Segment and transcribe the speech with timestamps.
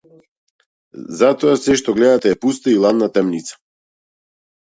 [1.19, 3.59] Затоа сѐ што гледате е пуста и ладна темница.